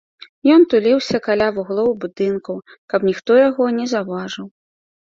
Ён 0.53 0.63
туліўся 0.73 1.17
каля 1.27 1.49
вуглоў 1.57 1.91
будынкаў, 2.07 2.55
каб 2.95 2.99
ніхто 3.13 3.31
яго 3.49 3.63
не 3.79 3.85
заўважыў. 3.95 4.55